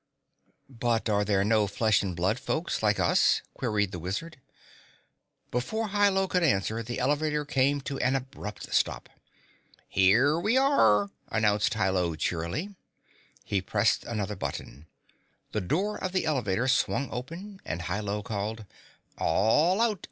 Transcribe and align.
"But 0.67 1.09
are 1.09 1.23
there 1.23 1.43
no 1.45 1.67
flesh 1.67 2.01
and 2.01 2.15
blood 2.15 2.39
folks, 2.39 2.81
like 2.81 2.99
us?" 2.99 3.43
queried 3.53 3.91
the 3.91 3.99
Wizard. 3.99 4.41
Before 5.51 5.89
Hi 5.89 6.09
Lo 6.09 6.27
could 6.27 6.41
answer, 6.41 6.81
the 6.81 6.97
elevator 6.97 7.45
came 7.45 7.81
to 7.81 7.99
an 7.99 8.15
abrupt 8.15 8.73
stop. 8.73 9.09
"Well, 9.09 9.83
here 9.89 10.39
we 10.39 10.57
are!" 10.57 11.11
announced 11.29 11.75
Hi 11.75 11.89
Lo 11.89 12.15
cheerily. 12.15 12.73
He 13.45 13.61
pressed 13.61 14.03
another 14.05 14.35
button. 14.35 14.87
The 15.51 15.61
door 15.61 16.03
of 16.03 16.13
the 16.13 16.25
elevator 16.25 16.67
swung 16.67 17.07
open 17.11 17.61
and 17.63 17.83
Hi 17.83 17.99
Lo 17.99 18.23
called, 18.23 18.65
"All 19.19 19.79
out! 19.81 19.99